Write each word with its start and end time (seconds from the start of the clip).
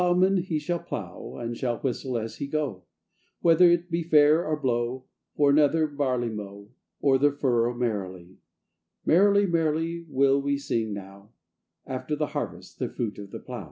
Now 0.01 0.13
the 0.13 0.13
plowman 0.15 0.37
he 0.37 0.57
shall 0.57 0.79
plow, 0.79 1.37
And 1.37 1.55
shall 1.55 1.77
whistle 1.77 2.17
as 2.17 2.37
he 2.37 2.47
go, 2.47 2.85
Whether 3.41 3.69
it 3.69 3.91
be 3.91 4.01
fair 4.01 4.43
or 4.43 4.59
blow, 4.59 5.05
For 5.35 5.51
another 5.51 5.85
barley 5.85 6.29
mow, 6.31 6.71
O'er 7.03 7.19
the 7.19 7.31
furrow 7.31 7.75
merrily: 7.75 8.39
Merrily, 9.05 9.45
merrily, 9.45 10.07
will 10.09 10.41
we 10.41 10.57
sing 10.57 10.91
now, 10.91 11.29
After 11.85 12.15
the 12.15 12.25
harvest, 12.33 12.79
the 12.79 12.89
fruit 12.89 13.19
of 13.19 13.29
the 13.29 13.37
plow. 13.37 13.59